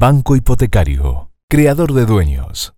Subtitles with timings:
[0.00, 2.72] Banco Hipotecario, creador de dueños.